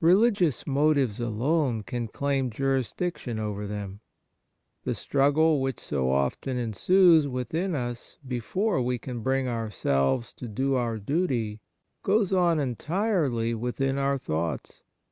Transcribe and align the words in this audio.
Religious 0.00 0.68
motives 0.68 1.18
alone 1.18 1.82
can 1.82 2.06
claim 2.06 2.48
juris 2.48 2.92
diction 2.92 3.40
over 3.40 3.66
them. 3.66 3.98
The 4.84 4.94
struggle 4.94 5.60
which 5.60 5.80
so 5.80 6.12
often 6.12 6.56
ensues 6.56 7.26
within 7.26 7.74
us 7.74 8.16
before 8.24 8.80
we 8.80 8.98
can 9.00 9.18
bring 9.20 9.48
ourselves 9.48 10.32
to 10.34 10.46
do 10.46 10.74
our 10.76 10.98
duty 11.00 11.58
goes 12.04 12.32
on 12.32 12.60
entirely 12.60 13.52
within 13.52 13.98
our 13.98 14.16
thoughts. 14.16 14.84